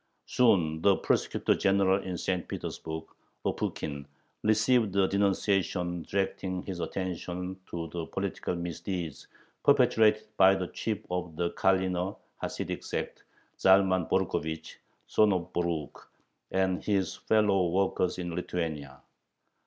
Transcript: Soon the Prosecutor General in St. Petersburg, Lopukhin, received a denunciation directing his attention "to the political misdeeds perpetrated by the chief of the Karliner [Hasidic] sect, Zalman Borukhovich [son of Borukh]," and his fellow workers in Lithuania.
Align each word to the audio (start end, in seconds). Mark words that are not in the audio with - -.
Soon 0.25 0.81
the 0.81 0.95
Prosecutor 0.95 1.53
General 1.53 2.01
in 2.01 2.17
St. 2.17 2.47
Petersburg, 2.47 3.03
Lopukhin, 3.45 4.07
received 4.41 4.95
a 4.95 5.07
denunciation 5.07 6.01
directing 6.01 6.63
his 6.63 6.79
attention 6.79 7.59
"to 7.69 7.87
the 7.93 8.07
political 8.07 8.55
misdeeds 8.55 9.27
perpetrated 9.63 10.23
by 10.37 10.55
the 10.55 10.69
chief 10.69 11.05
of 11.11 11.35
the 11.35 11.51
Karliner 11.51 12.15
[Hasidic] 12.41 12.83
sect, 12.83 13.25
Zalman 13.59 14.09
Borukhovich 14.09 14.77
[son 15.05 15.31
of 15.33 15.53
Borukh]," 15.53 16.07
and 16.49 16.83
his 16.83 17.17
fellow 17.17 17.67
workers 17.69 18.17
in 18.17 18.33
Lithuania. 18.33 19.01